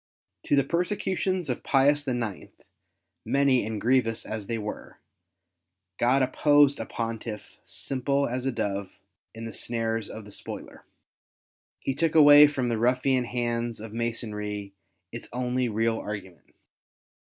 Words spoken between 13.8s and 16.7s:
Masonry its only real argument.